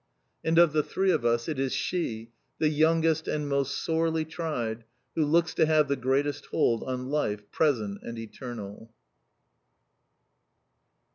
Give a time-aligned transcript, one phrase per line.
[0.43, 4.83] And of the three of us, it is she, the youngest and most sorely tried,
[5.13, 8.91] who looks to have the greatest hold on life present and eternal.